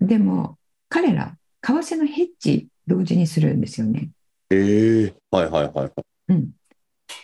[0.00, 0.56] でも
[0.88, 4.10] 彼ら為替のヘッジ同時にするんですよね。
[4.50, 5.92] ええはいはいはいはい。
[6.28, 6.50] うん、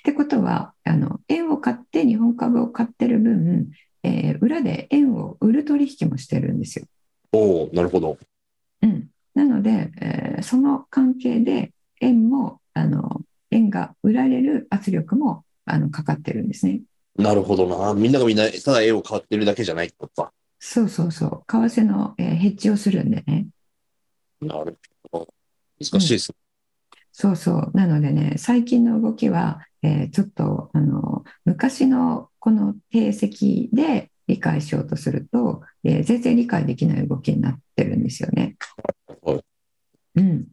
[0.06, 3.72] ってことはあの円を買って日本株を買ってる分、
[4.04, 6.86] えー裏で円を売る取引もしてるんですよ。
[7.32, 8.16] おおなるほど。
[8.82, 16.82] うん、なので、えーその関係で円もあの円が売られる圧力もあのかかってるんですね。
[17.16, 17.92] なるほどな。
[17.94, 20.32] みんながみんな、ただ円を買ってるだけじゃないってことか。
[20.60, 23.48] そうそうそう為替の、えーヘッジをするんでね。
[24.40, 24.78] なる
[25.10, 25.28] ほど。
[25.80, 26.45] 難しいですね。
[27.18, 27.70] そうそう。
[27.72, 38.56] なのでね、最近の動きは、えーちょっと、あの、昔のこの定石で理解しようとすると、えー全然理解できない動きになってるんですよね。
[39.22, 39.40] はい
[40.16, 40.44] うん。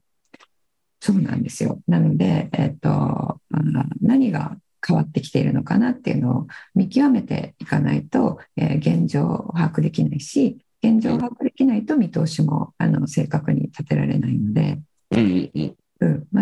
[1.02, 1.82] そうなんですよ。
[1.86, 4.56] なので、えっと、あの何が
[4.88, 14.80] 変わってきているのかなっていうのを見極めていかないと、えー現状を把握できないし、現状を把握できないと見通しもあの正確に立てられないので、
[15.12, 15.52] うん。
[15.54, 15.63] うん、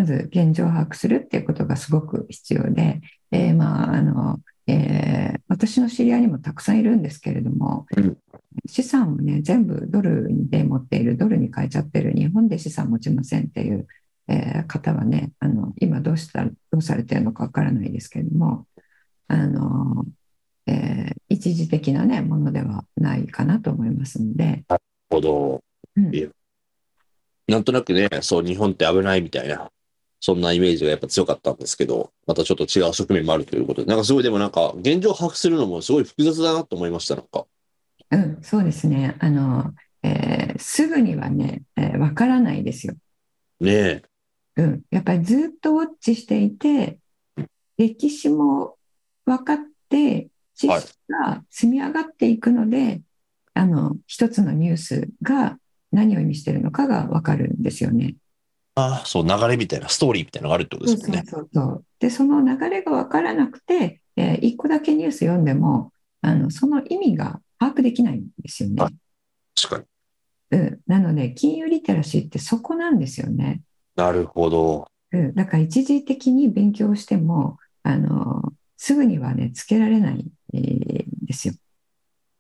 [0.02, 8.18] まず現状を把握するっていうことがすごく必要で、えーまああのえー私の知り合いにもたくさんいるんですけれども、うん。
[8.68, 13.88] 資産をね全部ドルで持っているドルに変えちゃってる日本で資産持ちませんっていう、
[14.28, 18.66] えー方はねあの今どうしたどうされてるのかわからないですけれども
[19.28, 20.06] あの、
[20.66, 25.64] えー一時的な、ね、ものではないかなと思いますので、なるほど。
[25.96, 26.12] うん。
[27.48, 29.72] なんとなくね、そう、日本って危ないみたいな、
[30.22, 37.46] そんなイメージがやっぱ強かったんですけど、またちょっと違う側面もあるということで、なんかすごいでもなんか、現状を把握するのもすごい複雑だなと思いました、なんか。
[38.12, 42.94] うん、そうですねあの、えーすぐにはね、えーわからないですよ。
[43.60, 44.04] ねえ。
[44.58, 47.00] うん、やっぱりずっとウォッチしていて、
[47.78, 48.78] 歴史も
[49.26, 49.58] 分かっ
[49.90, 53.02] て、知識が積み上がっていくので、
[53.54, 55.58] あの一つのニュースが
[55.92, 58.16] 何を意味しているのかが分かるんですよね。
[58.76, 61.24] あ、そう、流れみたいな、ストーリーみたいなのがあるってことですもんね。
[61.28, 61.86] そうそう。
[62.00, 68.82] で、その流れが分からなくて、えー一個だけニュース読んでも、あの、その意味が把握できないんですよね。
[68.84, 68.94] はい
[69.54, 69.82] 確か
[70.52, 70.58] に。
[70.60, 70.80] うん。
[70.88, 73.62] なので、金融リテラシーってそこなんですよね。
[73.96, 74.88] なるほど。
[75.12, 75.34] うん。
[75.36, 81.54] だから一時的に勉強しても、あの、すぐにはね、つけられない、えーんですよ。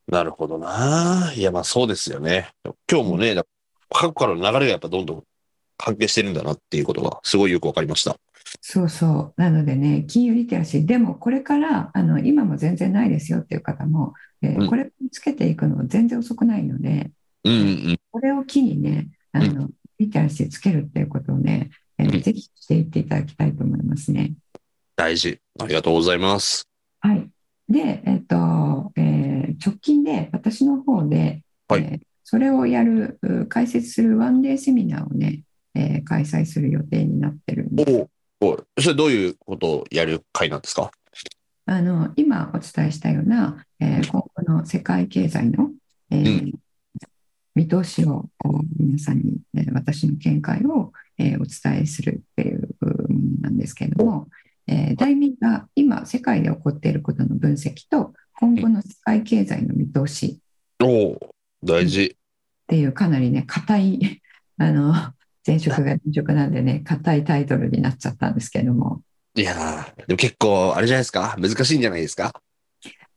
[0.08, 1.32] なるほどな。
[1.36, 2.50] いや、まあそうですよね。
[2.90, 3.46] 今日もね、だ
[3.90, 5.24] 過去からの流れがやっぱどんどん
[5.82, 8.18] 関係してるんだなっていうことがすごいよくわかりました。
[8.62, 9.42] そうそう。
[9.42, 17.12] なのでね、金融リテラシー、でもこれから、あの、今も全然ないですよっていう方も、えーうんこれをつけていくのは全然遅くないので、
[17.44, 17.58] うんう
[17.94, 18.00] ん。
[18.12, 24.34] これを機にね、あの、リテラシーつけるっていうことをね、えーうんぜひしていっていただきたいと思いますね。
[24.96, 25.40] 大事。
[25.60, 26.68] ありがとうございます。
[27.00, 27.30] はい。
[27.70, 35.42] で、えっと、えー直近で私の方で、はいえーそれをやる、う解説するワンデーセミナーをね、
[35.76, 38.08] えー開催する予定になってるんです。
[38.42, 38.66] おお。
[38.80, 40.92] それどういうことをやる会なんですか？
[41.66, 45.72] あの、今お伝えしたような、えー今後の世界経済の、
[46.10, 46.54] えーうん
[47.54, 52.98] 見通しをこう皆さんに、えー私の見解を、えーお伝えするっていうもの
[53.42, 54.28] なんですけれども、
[54.68, 60.40] えー題名が今世界で起こっていることの分析と今後の世界経済の見通し
[60.82, 61.36] おお。
[61.64, 62.06] 大事。
[62.06, 62.10] っ
[62.68, 64.22] ていうかなりね、硬い、
[64.58, 64.94] あの、
[65.46, 69.02] 前職が前職なんでね、硬いタイトルになっちゃったんですけれども、
[69.36, 71.36] いやーでも結構、あれじゃないですか？
[71.40, 72.34] 難しいんじゃないですか？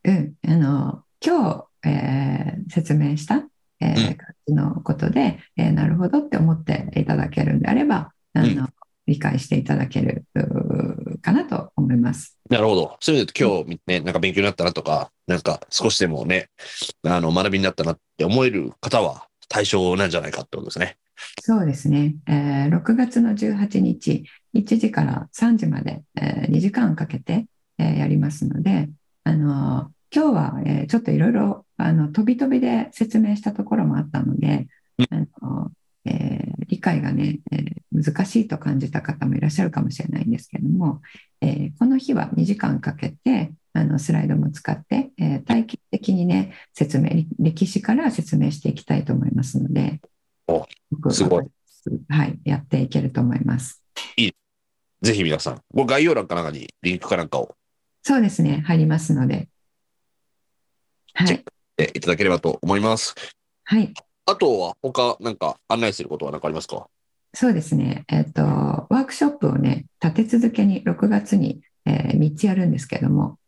[0.05, 3.43] うん、あの、今日、えー説明した、
[3.81, 4.15] えーうん。
[4.15, 8.69] 感じのことで、えーなるほどって思っていただけるんであれば、あの、う
[9.07, 10.25] 理解していただける
[11.21, 12.39] かなと思います。
[12.49, 12.97] なるほど。
[13.01, 16.49] そういうの今日ね、なんか勉強になったなとか、なんか少しでもね、
[17.03, 20.97] あの、学びになったなって思える方は対象なんじゃないかってことですね。
[21.41, 27.47] そうですね、えー6月の18日、1時から3時まで、え2時間かけて、
[27.79, 28.89] えーやりますので、
[29.25, 34.67] あの今日は、えーちょっといろいろあの飛び飛びで説明したところもあったので、
[34.99, 35.73] うんあの
[36.05, 41.01] えー理解がね、えー難しいと感じた方もいらっしゃるかもしれないんですけども、
[41.41, 50.01] えーこの日は2時間かけてあのスライドも使って、えー体系的にね説明歴史から説明していきたいと思いますので
[51.11, 51.45] すごい。
[52.09, 53.83] はい、やっていけると思います。
[55.03, 57.55] ぜひ皆さん、これ概要欄かなんかにリンクかなんかを。
[58.03, 59.49] そうですね、入りますので。
[61.13, 61.45] はい、
[61.77, 63.15] えいただければと思います。
[63.65, 63.93] はい、
[64.25, 66.89] あとは他なんか案内することは何かありますか？
[67.35, 73.39] そうですね、えっと、ワークショップをね、立て続けに6月に、え3つやるんですけども、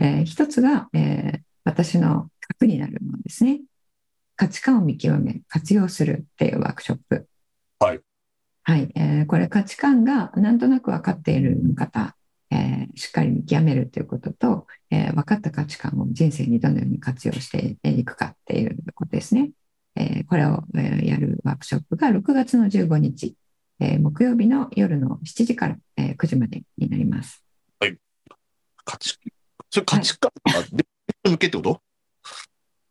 [0.00, 3.60] おえ1つが、えー私の核になるものですね。
[4.34, 7.28] 価値観を見極め、活用するっていうワークショップ。
[7.78, 8.00] はい。
[8.62, 12.16] はい、えーこれ価値観がなんとなく分かっている方、
[12.50, 19.50] えーしっかり見極めるということと、えー分かった価値観を人生にどのように活用していくかっていうことですね。
[19.96, 23.36] えーこれを、えーやるワークショップが6月の15日、
[23.80, 27.44] えー木曜日の夜の7時から、えー9時までになります。
[28.86, 29.18] 価値
[29.70, 30.84] それ価値観がで
[31.30, 31.80] 向けってこと？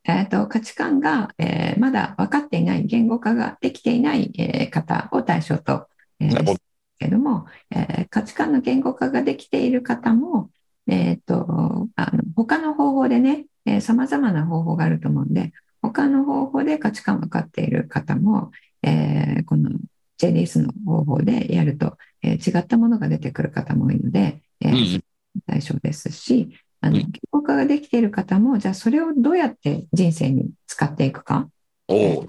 [0.05, 5.87] えーと価値観が、えーまだ分かっていない、言語化ができていない、えー方を対象と、
[6.19, 6.61] えーです
[6.97, 10.49] けれども、えー価値観の言語化ができている方も、
[10.87, 13.45] えー、とあの他の方法でね、
[13.81, 18.51] さまざまな方法があると思うんで、他の方法で価値観分かっている方も、
[18.83, 19.69] えーこの
[20.17, 25.01] JDS の方法でやると、えー違ったものが出てくる方も多いので、えー
[25.45, 26.49] 対象ですし、
[26.81, 31.49] あのうん言語化ができている方も、じゃあそれをどうやって人生に使っていくか、
[31.87, 32.25] お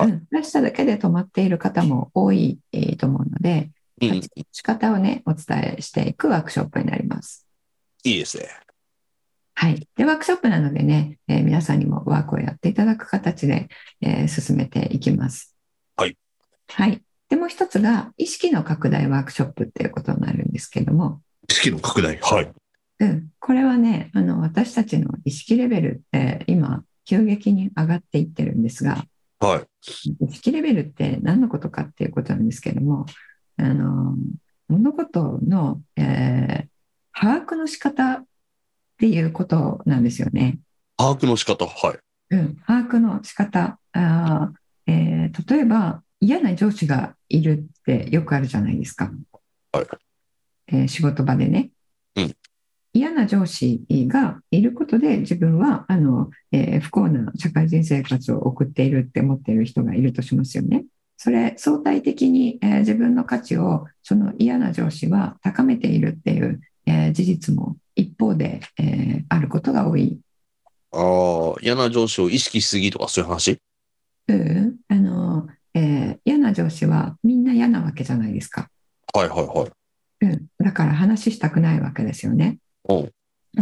[0.00, 7.46] うん、出しただけで止まっている方も多い、えーと思うので、うん、い仕方をね、お伝えしていくワークショップになります。
[8.04, 8.48] いですね。
[9.54, 9.88] はい。
[9.96, 13.68] で、ワークショップなのでね、えー皆さんにもワークをやっていただく形で、
[14.00, 15.56] えー進めていきます。
[15.96, 16.16] はい。
[16.68, 17.02] はい。
[17.28, 22.16] でもう一つが、意識の拡大ワークショップっていうことになるんですけども、意識の拡大。
[22.18, 22.52] はい。
[23.00, 29.04] うん、これはね、あの、私たちの意識レベルって今、急激に上がっていってるんですが、
[29.40, 29.66] はい。
[30.26, 33.06] 意識レベルって何のことかっていうことなんですけども、
[33.56, 34.16] あの、
[34.68, 36.68] 物事の、えー
[37.20, 38.24] 把握の仕方っ
[38.96, 40.60] ていうことなんですよね。
[40.96, 41.66] 把握の仕方。
[41.66, 41.98] はい。
[42.30, 49.10] うん、把握の仕方あー、えー例えば嫌な上司がいるってよくあるじゃないですか、
[49.72, 49.86] はい
[50.68, 51.70] えー仕事場でね、うん
[52.92, 60.84] 嫌な上司がいることで自分はあの、えー不幸な社会人生活を送っているって思っている人がいるとしますよね。
[61.16, 70.18] それ相対的に、えー自分の価値をその嫌な上司は高めているっていう、えー事実も一方で、えーあることが多い。
[70.92, 73.58] ああ、嫌な上司を意識しすぎとかそういう話？
[74.28, 78.70] うんあのえー嫌な上司はみんな嫌なわけじゃないですか。
[79.14, 79.70] はいはいはい。
[80.20, 82.58] うん、だから話したくないわけですよね。
[82.88, 82.94] う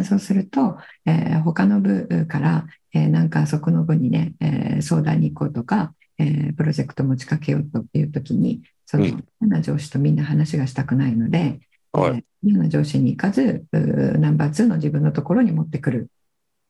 [0.00, 11.60] んそうすると、えー他の部から、えーなんかそこの部にね、えー相談に行こうとか、えープロジェクト持ちかけようというときに、そのうん嫌な上司とみんな話がしたくないので、
[11.92, 16.10] はいえー嫌な上司に行かず、ナンバー2の自分のところに持ってくる。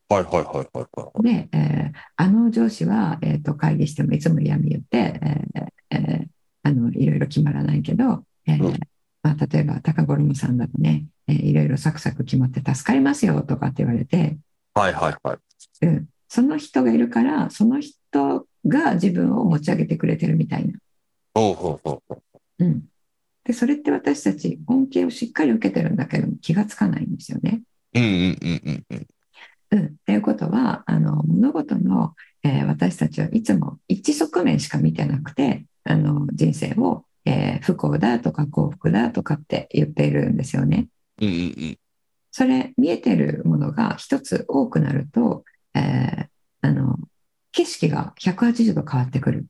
[0.09, 1.23] はいはいはいはいはい。
[1.23, 6.27] で、えーあの上司は、えーと会議してもいつも嫌味言って、えーえー
[6.63, 8.79] あのいろいろ決まらないけど、えーうん
[9.27, 14.39] まあ、例えば高五郎さんだとね、えーいろいろサクサク決まって助かりますよとかって言われて、
[14.73, 15.39] はいはいはい。
[15.83, 20.79] うん、その人がいるからその人が自分を持ち上げてくれてるみたいな。
[21.35, 22.23] おうほうほうほ
[22.61, 22.85] ううん、
[23.43, 27.63] でそれって私たち恩恵をしっかり受けてるんだけど気がつかないんですよね。
[27.95, 28.11] うんうん
[28.41, 29.07] うんうんうん。
[29.73, 32.15] うん、っていうことはあの物事の、
[32.45, 40.89] えー私たちはいつも一側面しか見てなくてあの人生を、えー不幸だとか幸福だとかって言っているんですよね。
[41.21, 41.79] うんうんうん。
[42.31, 46.27] それ見えてるものが一つ多くなると、えー
[46.63, 46.99] あの
[47.53, 49.47] 景色が180度変わってくる。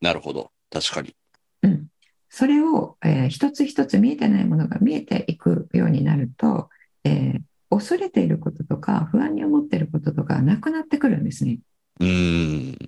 [0.00, 0.50] なるほど。
[0.70, 1.14] 確かに。
[1.62, 1.86] うん、
[2.28, 6.68] それを、えー一つ一つ見えてないものが見えていくようになると、
[7.04, 7.40] えー
[7.72, 11.60] 恐れていることとか不安に思っていることとかなくなってくるんですね。
[12.00, 12.78] うーん。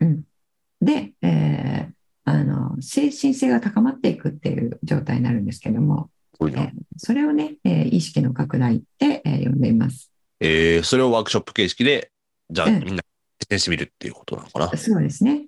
[0.00, 0.22] うん、
[0.80, 1.95] で、えー
[2.28, 6.10] あの精神性が高まっていくっていう状態になるんですけども、
[6.40, 10.10] えーそれをね、えー意識の拡大って、えー呼んでいます。
[10.40, 12.10] えー、それをワークショップ形式で、
[12.50, 13.02] じゃあうんみんな
[13.38, 14.76] 実践してみるっていうことなのかな？
[14.76, 15.46] そうですね。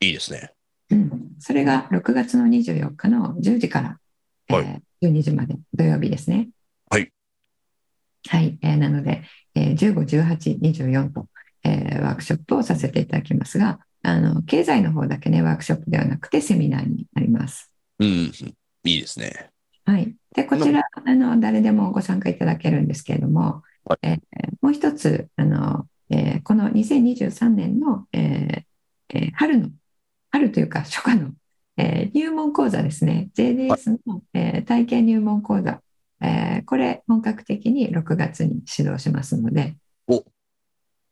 [0.00, 0.52] いいですね。
[0.90, 3.98] うん、それが6月の24日の10時から、
[4.48, 6.50] えーはい12時まで土曜日ですね。
[6.90, 7.10] はい。
[8.28, 9.22] はい、えーなので、
[9.54, 11.26] えー15、18、24と、
[11.64, 17.70] えーワークショップをさせていただきますが、あの経済の方だけね、ワークショップではなくてセミナーになります。
[17.98, 18.54] うんうん。
[18.84, 19.50] いいですね。
[19.84, 24.20] はい、でこちらあの誰でもご参加いただけるんですけれども、はいえー
[24.60, 28.62] もう一つあの、えーこの2023年の、えー
[29.08, 29.70] えー春の
[30.30, 31.30] 春というか初夏の、
[31.76, 35.80] えー入門講座ですね JDS の、えー体験入門講座、
[36.20, 39.79] えーこれ本格的に6月に指導しますのでお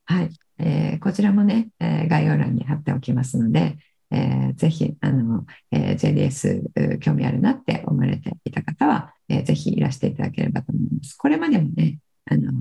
[0.09, 3.77] はいえーこちらもね、えー概要欄に貼っておきますので、
[4.11, 11.15] えーぜひあの、えー JDS えー興味あるなって思われていた方は、えーぜひいらしていただければと思います。
[11.17, 12.53] これまでもね、あの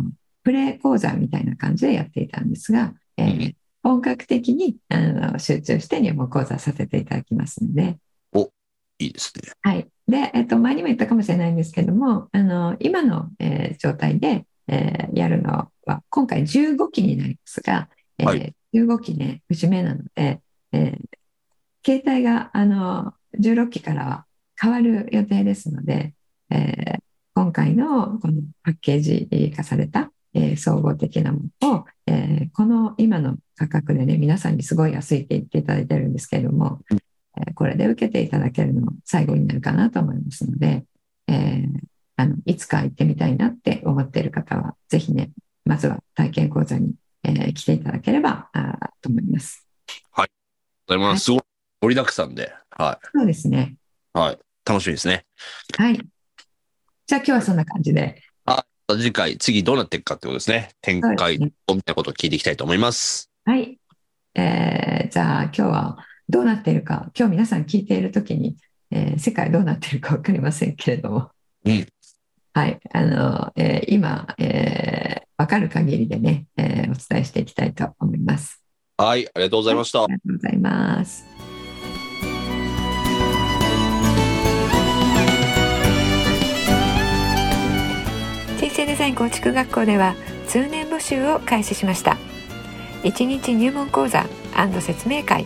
[0.44, 7.98] プレ講座みたいな感じでやっていたんですが、えーうん本格的にあの集中して入門講座させていただきますので、
[9.00, 9.52] いいですね。
[9.62, 9.88] はい。
[10.10, 18.54] で、えっと、前にも言ったかもしれないんですけども、あの、今の、えー状態で、えーやるのは、今回15期になりますが、えーはい。
[18.74, 20.42] 15期ね、節目なので、
[20.72, 21.00] えー
[21.86, 24.26] 携帯が、あの、16期からは
[24.60, 26.14] 変わる予定ですので、
[26.50, 27.00] えー
[27.36, 40.84] 今回のこのパッケージ化された、えー総合的なものを、えーこの今の価格でね、皆さんにすごい安いって言っていただいてるんですけれども、えーこれで受けていただけるの最後になるかなと思いますので、
[41.28, 41.68] えー
[42.18, 45.32] あのいつか行ってみたいなって思っている方は、ぜひね、
[45.64, 46.94] まずは体験講座に、
[47.24, 49.66] えー来ていただければあーと思います。
[50.14, 51.24] ありがとうございます。
[51.26, 51.42] すごい
[51.82, 53.76] 盛りだくさんで、はそうですね。
[54.16, 54.20] い。
[54.20, 54.40] はい。
[54.66, 55.26] 楽しみですね。
[55.78, 55.96] はい。
[55.96, 58.22] じゃあ今日はそんな感じで。
[58.90, 60.70] 次回、次どうなっていくかってことですね。
[60.82, 61.38] 展開
[61.68, 63.30] をみたいなことを聞いていきたいと思います？
[63.44, 63.78] はい。
[64.34, 65.98] えーじゃあ今日は
[66.30, 68.56] どうなっているか、今日皆さん聞いているときに、
[68.92, 71.32] えー世界どうなっているか分かりませんけれども、
[71.66, 71.88] うん
[72.58, 72.80] はい。
[72.92, 78.64] あの、えー今、えー分かる限りでね、えーお伝えしていきたいと思います。
[78.98, 79.28] はい。
[79.28, 80.08] ありがとうございましたあ。
[80.08, 81.24] りがとうございます。
[88.58, 90.16] 人生デザイン構築学校では
[90.48, 92.18] 通年募集を開始しました
[93.04, 94.26] 1日入門講座
[94.82, 95.46] 説明会